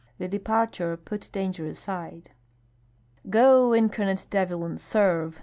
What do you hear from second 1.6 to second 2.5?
aside.